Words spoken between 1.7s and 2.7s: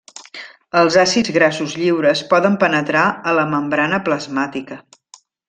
lliures poden